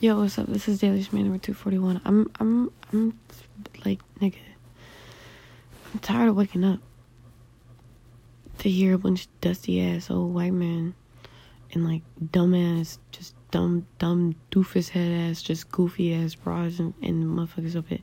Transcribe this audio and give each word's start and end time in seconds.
Yo, 0.00 0.16
what's 0.16 0.38
up? 0.38 0.46
This 0.46 0.68
is 0.68 0.78
Daily 0.78 1.02
Schman 1.02 1.24
number 1.24 1.38
two 1.38 1.52
forty 1.52 1.76
one. 1.76 2.00
I'm 2.04 2.30
I'm 2.38 2.70
I'm 2.92 3.18
like 3.84 3.98
nigga. 4.20 4.36
I'm 5.92 5.98
tired 5.98 6.28
of 6.28 6.36
waking 6.36 6.62
up 6.62 6.78
to 8.58 8.70
hear 8.70 8.94
a 8.94 8.98
bunch 8.98 9.24
of 9.24 9.40
dusty 9.40 9.82
ass 9.82 10.08
old 10.08 10.32
white 10.32 10.52
men 10.52 10.94
and 11.72 11.84
like 11.84 12.02
dumb 12.30 12.54
ass, 12.54 13.00
just 13.10 13.34
dumb 13.50 13.88
dumb 13.98 14.36
doofus 14.52 14.90
head 14.90 15.10
ass, 15.10 15.42
just 15.42 15.68
goofy 15.72 16.14
ass 16.14 16.36
bras 16.36 16.78
and, 16.78 16.94
and 17.02 17.24
motherfuckers 17.24 17.74
up 17.74 17.90
it. 17.90 18.02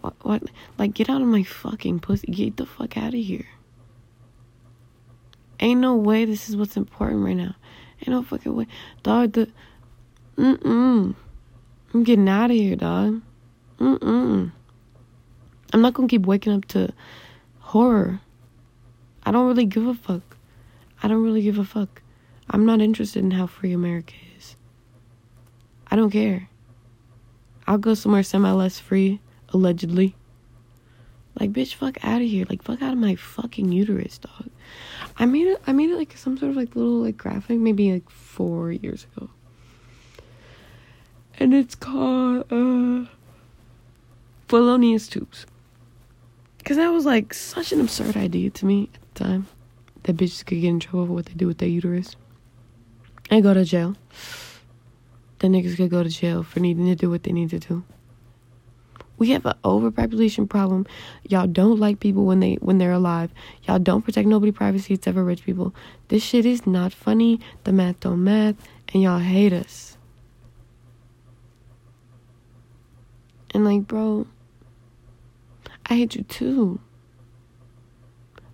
What, 0.00 0.14
what 0.22 0.42
like 0.78 0.94
get 0.94 1.08
out 1.08 1.22
of 1.22 1.28
my 1.28 1.44
fucking 1.44 2.00
pussy. 2.00 2.26
Get 2.26 2.56
the 2.56 2.66
fuck 2.66 2.96
out 2.96 3.14
of 3.14 3.20
here. 3.20 3.46
Ain't 5.60 5.78
no 5.78 5.94
way 5.94 6.24
this 6.24 6.48
is 6.48 6.56
what's 6.56 6.76
important 6.76 7.24
right 7.24 7.36
now. 7.36 7.54
Ain't 8.00 8.08
no 8.08 8.24
fucking 8.24 8.52
way. 8.52 8.66
Dog 9.04 9.34
the 9.34 9.48
Mm-mm. 10.36 11.14
I'm 11.92 12.04
getting 12.04 12.28
out 12.28 12.50
of 12.50 12.56
here, 12.56 12.76
dog. 12.76 13.20
Mm-mm. 13.78 14.52
I'm 15.72 15.80
not 15.80 15.94
gonna 15.94 16.08
keep 16.08 16.26
waking 16.26 16.52
up 16.52 16.64
to 16.66 16.92
horror. 17.58 18.20
I 19.24 19.32
don't 19.32 19.46
really 19.46 19.66
give 19.66 19.86
a 19.86 19.94
fuck. 19.94 20.36
I 21.02 21.08
don't 21.08 21.22
really 21.22 21.42
give 21.42 21.58
a 21.58 21.64
fuck. 21.64 22.02
I'm 22.48 22.64
not 22.64 22.80
interested 22.80 23.22
in 23.22 23.30
how 23.30 23.46
free 23.46 23.72
America 23.72 24.14
is. 24.36 24.56
I 25.90 25.96
don't 25.96 26.10
care. 26.10 26.48
I'll 27.66 27.78
go 27.78 27.94
somewhere 27.94 28.22
semi 28.22 28.50
less 28.50 28.78
free, 28.78 29.20
allegedly. 29.50 30.14
Like, 31.38 31.52
bitch, 31.52 31.74
fuck 31.74 32.04
out 32.04 32.20
of 32.20 32.28
here. 32.28 32.44
Like, 32.48 32.62
fuck 32.62 32.82
out 32.82 32.92
of 32.92 32.98
my 32.98 33.14
fucking 33.14 33.70
uterus, 33.72 34.18
dog. 34.18 34.50
I 35.16 35.26
made 35.26 35.46
it. 35.46 35.62
I 35.66 35.72
made 35.72 35.90
it 35.90 35.96
like 35.96 36.16
some 36.16 36.36
sort 36.36 36.50
of 36.50 36.56
like 36.56 36.74
little 36.74 37.02
like 37.02 37.16
graphic, 37.16 37.58
maybe 37.58 37.92
like 37.92 38.10
four 38.10 38.72
years 38.72 39.06
ago 39.16 39.30
and 41.40 41.54
it's 41.54 41.74
called 41.74 42.44
uh 42.52 43.06
Felonious 44.46 45.08
Tubes. 45.08 45.46
Cause 46.64 46.76
that 46.76 46.88
was 46.88 47.06
like 47.06 47.32
such 47.32 47.72
an 47.72 47.80
absurd 47.80 48.16
idea 48.16 48.50
to 48.50 48.66
me 48.66 48.90
at 48.94 49.14
the 49.14 49.24
time. 49.24 49.46
That 50.02 50.16
bitches 50.16 50.44
could 50.44 50.60
get 50.60 50.68
in 50.68 50.80
trouble 50.80 51.06
for 51.06 51.12
what 51.14 51.26
they 51.26 51.32
do 51.34 51.46
with 51.46 51.58
their 51.58 51.68
uterus. 51.68 52.14
And 53.30 53.42
go 53.42 53.54
to 53.54 53.64
jail. 53.64 53.96
The 55.38 55.48
niggas 55.48 55.76
could 55.76 55.90
go 55.90 56.02
to 56.02 56.08
jail 56.08 56.42
for 56.42 56.60
needing 56.60 56.86
to 56.86 56.94
do 56.94 57.08
what 57.08 57.22
they 57.22 57.32
need 57.32 57.50
to 57.50 57.58
do. 57.58 57.82
We 59.16 59.30
have 59.30 59.46
an 59.46 59.54
overpopulation 59.64 60.48
problem. 60.48 60.86
Y'all 61.28 61.46
don't 61.46 61.78
like 61.78 62.00
people 62.00 62.24
when 62.24 62.40
they 62.40 62.54
when 62.56 62.78
they're 62.78 62.92
alive. 62.92 63.30
Y'all 63.64 63.78
don't 63.78 64.02
protect 64.02 64.28
nobody 64.28 64.52
privacy 64.52 64.94
except 64.94 65.14
for 65.14 65.24
rich 65.24 65.44
people. 65.44 65.74
This 66.08 66.22
shit 66.22 66.44
is 66.44 66.66
not 66.66 66.92
funny. 66.92 67.40
The 67.64 67.72
math 67.72 68.00
don't 68.00 68.24
math, 68.24 68.56
and 68.92 69.02
y'all 69.02 69.18
hate 69.18 69.52
us. 69.52 69.96
And 73.52 73.64
like, 73.64 73.86
bro, 73.86 74.26
I 75.86 75.94
hate 75.96 76.14
you 76.14 76.22
too. 76.22 76.80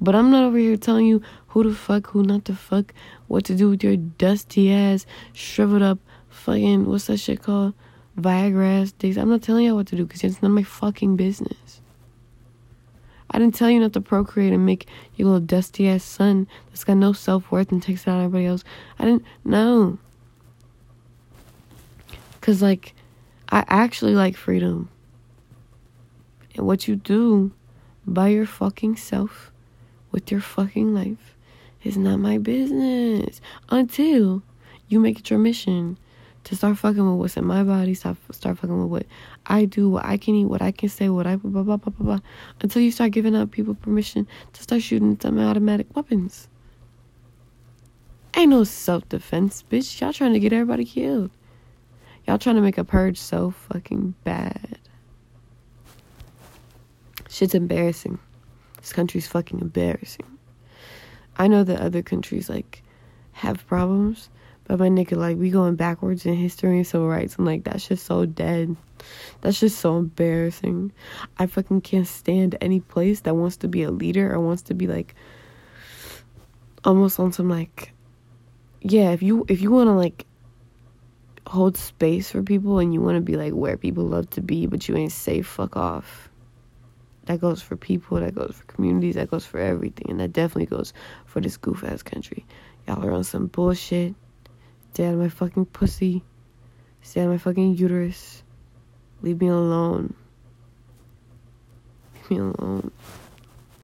But 0.00 0.14
I'm 0.14 0.30
not 0.30 0.44
over 0.44 0.58
here 0.58 0.76
telling 0.76 1.06
you 1.06 1.22
who 1.48 1.62
to 1.62 1.74
fuck, 1.74 2.08
who 2.08 2.22
not 2.22 2.44
to 2.46 2.54
fuck, 2.54 2.94
what 3.28 3.44
to 3.44 3.54
do 3.54 3.68
with 3.68 3.84
your 3.84 3.96
dusty 3.96 4.72
ass, 4.72 5.04
shriveled 5.32 5.82
up, 5.82 5.98
fucking, 6.28 6.86
what's 6.86 7.06
that 7.06 7.18
shit 7.18 7.42
called? 7.42 7.74
Viagra 8.18 8.82
ass. 8.82 9.16
I'm 9.16 9.28
not 9.28 9.42
telling 9.42 9.64
you 9.64 9.74
what 9.74 9.86
to 9.88 9.96
do 9.96 10.06
because 10.06 10.24
it's 10.24 10.42
none 10.42 10.52
of 10.52 10.54
my 10.54 10.62
fucking 10.62 11.16
business. 11.16 11.80
I 13.30 13.38
didn't 13.38 13.54
tell 13.54 13.70
you 13.70 13.78
not 13.78 13.92
to 13.92 14.00
procreate 14.00 14.52
and 14.52 14.66
make 14.66 14.88
your 15.14 15.26
little 15.26 15.40
dusty 15.40 15.88
ass 15.88 16.02
son 16.02 16.48
that's 16.68 16.82
got 16.82 16.96
no 16.96 17.12
self 17.12 17.50
worth 17.50 17.70
and 17.70 17.82
takes 17.82 18.02
it 18.02 18.08
out 18.08 18.16
on 18.16 18.24
everybody 18.24 18.46
else. 18.46 18.64
I 18.98 19.04
didn't, 19.04 19.24
no. 19.44 19.98
Because, 22.40 22.60
like, 22.60 22.94
I 23.50 23.64
actually 23.68 24.14
like 24.14 24.36
freedom. 24.36 24.88
And 26.54 26.66
what 26.66 26.86
you 26.86 26.96
do 26.96 27.52
by 28.06 28.28
your 28.28 28.46
fucking 28.46 28.96
self 28.96 29.50
with 30.12 30.30
your 30.30 30.40
fucking 30.40 30.94
life 30.94 31.36
is 31.82 31.96
not 31.96 32.18
my 32.18 32.38
business 32.38 33.40
until 33.70 34.42
you 34.88 35.00
make 35.00 35.18
it 35.20 35.30
your 35.30 35.38
mission 35.38 35.98
to 36.44 36.56
start 36.56 36.78
fucking 36.78 37.04
with 37.04 37.18
what's 37.18 37.36
in 37.36 37.44
my 37.44 37.62
body, 37.62 37.94
stop 37.94 38.16
start 38.30 38.58
fucking 38.58 38.82
with 38.82 38.90
what 38.90 39.06
I 39.46 39.64
do, 39.64 39.88
what 39.88 40.04
I 40.04 40.16
can 40.16 40.34
eat, 40.34 40.46
what 40.46 40.62
I 40.62 40.70
can 40.70 40.88
say, 40.88 41.08
what 41.08 41.26
I 41.26 41.36
blah 41.36 41.62
blah 41.62 41.76
blah 41.76 41.90
blah 41.90 42.06
blah, 42.06 42.18
until 42.60 42.82
you 42.82 42.90
start 42.90 43.12
giving 43.12 43.36
out 43.36 43.50
people 43.50 43.74
permission 43.74 44.26
to 44.52 44.62
start 44.62 44.82
shooting 44.82 45.18
some 45.20 45.38
automatic 45.38 45.94
weapons. 45.94 46.48
Ain't 48.36 48.50
no 48.50 48.64
self 48.64 49.08
defense, 49.08 49.64
bitch. 49.70 50.00
Y'all 50.00 50.12
trying 50.12 50.32
to 50.32 50.40
get 50.40 50.52
everybody 50.52 50.84
killed. 50.84 51.30
Y'all 52.30 52.38
trying 52.38 52.54
to 52.54 52.62
make 52.62 52.78
a 52.78 52.84
purge 52.84 53.18
so 53.18 53.50
fucking 53.50 54.14
bad. 54.22 54.78
Shit's 57.28 57.56
embarrassing. 57.56 58.20
This 58.76 58.92
country's 58.92 59.26
fucking 59.26 59.58
embarrassing. 59.58 60.38
I 61.38 61.48
know 61.48 61.64
that 61.64 61.80
other 61.80 62.02
countries 62.02 62.48
like 62.48 62.84
have 63.32 63.66
problems, 63.66 64.28
but 64.62 64.78
my 64.78 64.88
nigga, 64.88 65.16
like 65.16 65.38
we 65.38 65.50
going 65.50 65.74
backwards 65.74 66.24
in 66.24 66.34
history 66.34 66.76
and 66.76 66.86
civil 66.86 67.08
rights. 67.08 67.34
I'm 67.36 67.44
like, 67.44 67.64
that's 67.64 67.88
just 67.88 68.06
so 68.06 68.26
dead. 68.26 68.76
That's 69.40 69.58
just 69.58 69.80
so 69.80 69.98
embarrassing. 69.98 70.92
I 71.40 71.46
fucking 71.46 71.80
can't 71.80 72.06
stand 72.06 72.56
any 72.60 72.78
place 72.78 73.22
that 73.22 73.34
wants 73.34 73.56
to 73.56 73.66
be 73.66 73.82
a 73.82 73.90
leader 73.90 74.32
or 74.32 74.38
wants 74.38 74.62
to 74.62 74.74
be 74.74 74.86
like 74.86 75.16
almost 76.84 77.18
on 77.18 77.32
some 77.32 77.48
like 77.48 77.90
yeah, 78.82 79.10
if 79.10 79.20
you 79.20 79.44
if 79.48 79.60
you 79.60 79.72
wanna 79.72 79.96
like 79.96 80.26
hold 81.50 81.76
space 81.76 82.30
for 82.30 82.44
people 82.44 82.78
and 82.78 82.94
you 82.94 83.00
want 83.00 83.16
to 83.16 83.20
be 83.20 83.36
like 83.36 83.52
where 83.52 83.76
people 83.76 84.04
love 84.04 84.30
to 84.30 84.40
be, 84.40 84.66
but 84.66 84.88
you 84.88 84.96
ain't 84.96 85.10
safe, 85.10 85.48
fuck 85.48 85.76
off. 85.76 86.30
That 87.24 87.40
goes 87.40 87.60
for 87.60 87.76
people, 87.76 88.20
that 88.20 88.36
goes 88.36 88.54
for 88.56 88.64
communities, 88.72 89.16
that 89.16 89.32
goes 89.32 89.44
for 89.44 89.58
everything, 89.58 90.08
and 90.10 90.20
that 90.20 90.32
definitely 90.32 90.66
goes 90.66 90.92
for 91.26 91.40
this 91.40 91.56
goof 91.56 91.82
ass 91.82 92.04
country. 92.04 92.46
Y'all 92.86 93.04
are 93.04 93.10
on 93.10 93.24
some 93.24 93.48
bullshit. 93.48 94.14
Stay 94.92 95.06
out 95.06 95.14
of 95.14 95.20
my 95.20 95.28
fucking 95.28 95.66
pussy. 95.66 96.22
Stay 97.02 97.20
out 97.20 97.24
of 97.24 97.30
my 97.32 97.38
fucking 97.38 97.76
uterus. 97.76 98.44
Leave 99.20 99.40
me 99.40 99.48
alone. 99.48 100.14
Leave 102.14 102.30
me 102.30 102.38
alone. 102.38 102.92